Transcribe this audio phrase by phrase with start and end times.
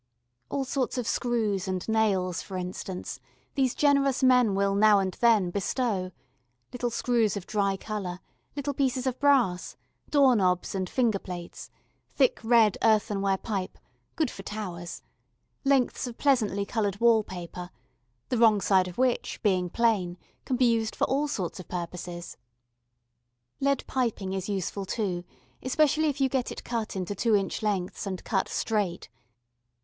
[0.49, 3.19] All sorts of screws and nails, for instance,
[3.53, 6.11] these generous men will now and then bestow
[6.73, 8.19] little screws of dry colour,
[8.55, 9.77] little pieces of brass,
[10.09, 11.69] door knobs and finger plates,
[12.09, 13.77] thick red earthenware pipe,
[14.15, 15.03] good for towers,
[15.63, 17.69] lengths of pleasantly coloured wall paper
[18.29, 22.37] the wrong side of which, being plain, can be used for all sorts of purposes.
[23.59, 25.23] Lead piping is useful too,
[25.61, 27.51] especially if you get it cut into 2 in.
[27.61, 29.07] lengths and cut straight.